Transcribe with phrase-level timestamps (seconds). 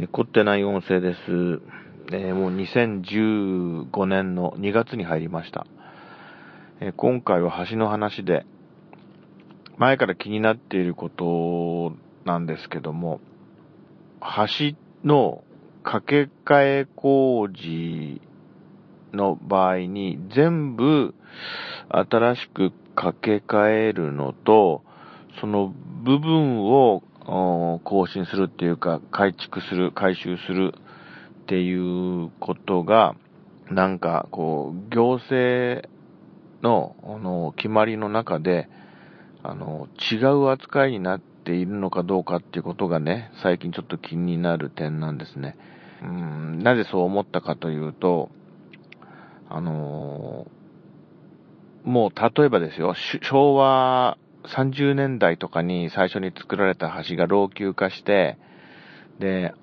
[0.00, 1.18] え、凝ってない音声です。
[2.12, 5.66] えー、もう2015年の2月に入りました。
[6.78, 8.46] えー、今回は橋の話で、
[9.76, 13.20] 前から気になっていることなんですけども、
[14.20, 15.42] 橋の
[15.82, 18.20] 架け替え工事
[19.12, 21.12] の場合に全部
[21.88, 24.84] 新しく架け替えるのと、
[25.40, 25.74] その
[26.04, 30.74] 部分を更新するっていうか、改築する、改修する
[31.42, 33.14] っていうことが、
[33.70, 35.88] なんか、こう、行政
[36.62, 38.68] の、あの、決まりの中で、
[39.42, 45.56] あの、違う扱いになっているのかどうかっていうことがね、最近ちょっと気になる点なんですね。
[46.02, 48.30] うん、なぜそう思ったかというと、
[49.50, 50.46] あの
[51.84, 58.38] もう例えばですよ、昭和30年代とかに最初に作られた橋が老朽化して、
[59.18, 59.54] で、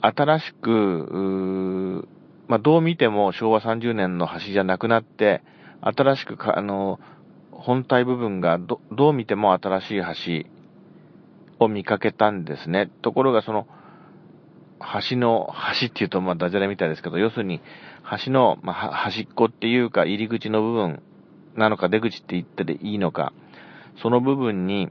[0.00, 2.06] 新しく、
[2.48, 5.42] まあ、どう見ても昭和30年の橋じゃなくなって、
[5.80, 6.98] 新しく、あの、
[7.52, 10.44] 本体部分がど、どう見ても新しい
[11.58, 12.90] 橋を見かけたんですね。
[13.02, 13.66] ところがその、
[15.10, 17.60] 橋の、橋っていうとまあダジャレみたいですけど、要するに、
[18.24, 21.02] 橋の、まあ、端っこっていうか入り口の部分
[21.56, 23.32] なのか出口って言ってでいいのか、
[24.02, 24.88] その部分に、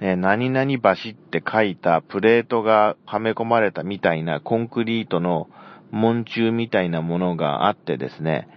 [0.00, 5.48] え、何々橋って書いたプレートがはめ込まれたみたいなコンクリートの
[5.90, 8.48] 門柱みたいなものがあってですね、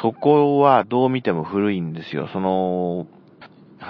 [0.00, 2.28] そこはどう見ても古いんですよ。
[2.32, 3.06] その、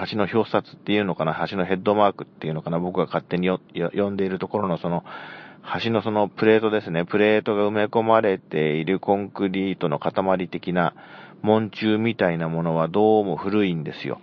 [0.09, 5.03] 橋の表札っていうのかな、橋のヘッドマークっていうのかな、僕が勝手に呼んでいるところのその、
[5.83, 10.93] 橋のそのプレートですね、プレートが埋め込まれているコンクリートの塊的な
[11.41, 14.19] 門柱みたいなものはどうも古いんですよ。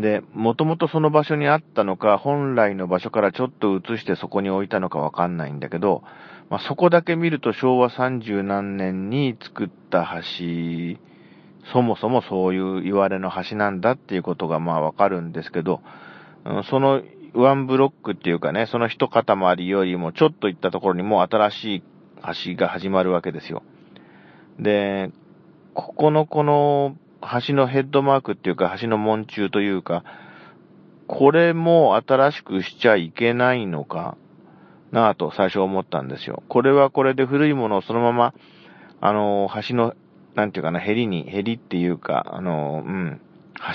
[0.00, 6.02] で、もともとその場所にあったのか、本来の場所からちょっと移してそこに置いたのかわかんないんだけど、
[6.48, 10.98] まあ、そこだけ見ると昭和30何年に作った橋、
[11.72, 15.82] そもそもそういう言われの橋なんだっていうことがまあわかるんですけど、
[16.70, 17.02] その
[17.34, 21.82] ワンブロックっていうかね、その一塊よりもちょっと行ったところにもう新しい
[22.46, 23.62] 橋が始まるわけですよ。
[24.58, 25.10] で、
[25.74, 26.96] ここのこの
[27.46, 30.04] 橋のヘッドマークっていうか、橋の門柱というか、
[31.06, 34.16] これも新しくしちゃいけないのか
[34.92, 36.42] なぁと最初思ったんですよ。
[36.48, 38.34] これはこれで古いものをそのまま、
[39.00, 39.94] あの、橋の、
[40.34, 43.20] なんていうかな、ヘリに、ヘリっていうか、あの、うん、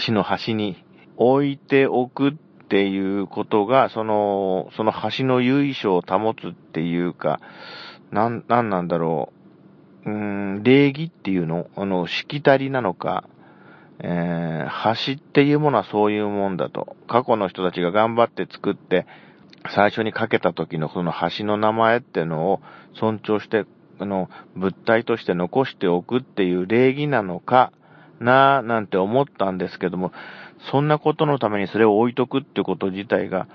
[0.05, 0.83] 橋の端に
[1.17, 2.33] 置いておくっ
[2.69, 7.39] ていうことが、その、その橋の由緒を保つっていうか、
[8.11, 9.33] なん、なんなんだろ
[10.05, 10.09] う。
[10.09, 10.15] うー
[10.59, 13.25] ん、礼儀っていうのあの、しきたりなのか、
[13.99, 16.95] えー、橋っていうものはそういうもんだと。
[17.07, 19.05] 過去の人たちが頑張って作って、
[19.73, 22.61] 最初にかけた時のその橋の名前っていうのを
[22.93, 23.65] 尊重して、
[23.99, 27.71] あの、物体として残しておくっていう礼儀なのか
[28.19, 30.11] なぁ、なんて思ったんですけども、
[30.71, 33.47] そんなことのためにそれを置いとくってこと自体が、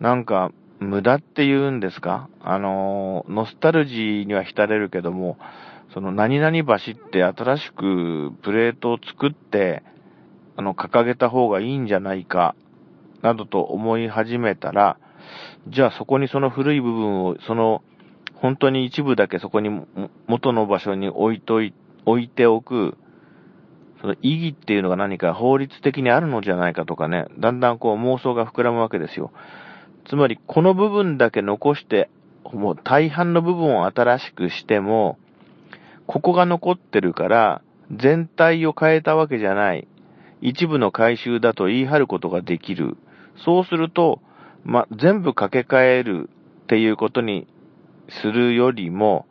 [0.00, 2.28] なんか、無駄って言うんですか？
[2.42, 5.38] あの、ノスタルジーには浸れるけども、
[5.92, 9.82] その何々橋って新しくプレートを作って、
[10.56, 12.54] あの、掲げた方がいいんじゃないか、
[13.22, 14.98] などと思い始めたら、
[15.68, 17.82] じゃあそこにその古い部分を、その、
[18.34, 19.70] 本当に一部だけそこに
[20.26, 22.96] 元の場所に置いとい、置いておく、
[24.00, 29.32] その意義っていうのが何か法律的にあるのじゃないかとかね、だんだんこう妄想が膨らむわけですよ。
[30.06, 32.10] つまり、この部分だけ残して、
[32.52, 35.18] もう大半の部分を新しくしても、
[36.06, 39.88] ここが残ってるから、全体を変えたわけじゃない。
[40.40, 42.96] 一部の回収だと言い張ることができる。
[43.44, 44.20] そうすると、
[44.64, 46.28] ま、全部掛け替える
[46.64, 47.46] っていうことに
[48.08, 49.26] するよりも、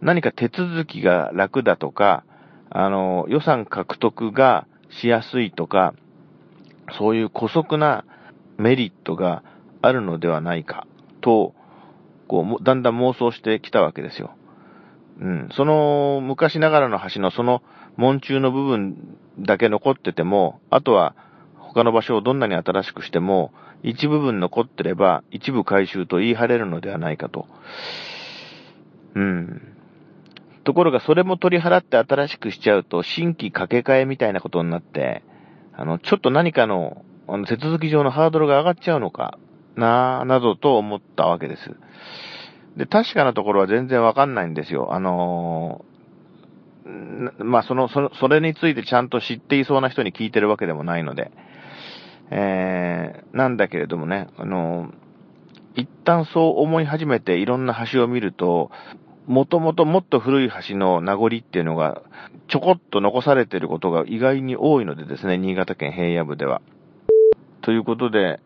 [0.00, 2.24] 何か手続きが楽だとか、
[2.70, 5.94] あの、予算獲得がしやすいとか、
[6.98, 8.04] そういう古速な
[8.58, 9.42] メリットが
[9.82, 10.86] あるのではないか、
[11.20, 11.54] と、
[12.26, 14.37] こう、だんだん妄想してきたわけですよ。
[15.20, 15.48] うん。
[15.52, 17.62] その昔ながらの橋のその
[17.96, 21.14] 門柱の部分だけ残ってても、あとは
[21.56, 27.46] 他の場所をどんなに新しくしても、一部分残ってれば一部回収と言い張れるのではないかと。
[29.14, 29.74] うん。
[30.64, 35.22] ところがそれも取り払って新しくしちゃうと、新規掛け替えみたいなことになって、
[35.72, 39.38] あの、ちょっと何かの、あの、手続き上のハードルが上がっちゃうのか
[39.76, 41.74] な、などと思ったわけです。
[42.78, 44.94] で、確かなところは全然わかんないんですよ。
[44.94, 51.32] あのー、まあ、その、そそれについてちゃんと知っていそうな人に聞いてるわけでもないので、
[52.30, 58.70] えー、なんだけれどもね、あのー、一旦そう思い始めていろんな橋を見ると、
[59.26, 62.02] もともともっと古い橋の名残っていうのが
[62.46, 66.62] ちょこっと残されてることが意外に多いのでですね、新潟県平野部では。
[67.62, 68.38] ということで、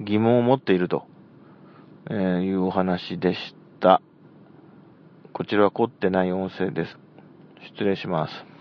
[0.00, 1.04] 疑問を持っていると、
[2.10, 4.02] えいうお話でした。
[5.32, 6.98] こちらは凝ってない音声です。
[7.72, 8.57] 失礼します。